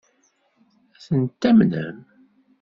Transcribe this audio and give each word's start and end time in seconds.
Ad 1.03 1.03
ten-tamnem? 1.07 1.97